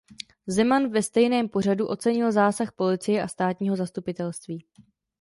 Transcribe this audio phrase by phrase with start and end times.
[0.47, 4.65] Zeman ve stejném pořadu ocenil zásah policie a státního zastupitelství.